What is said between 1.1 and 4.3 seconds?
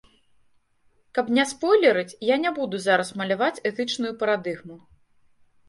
Каб не спойлерыць, я не буду зараз маляваць этычную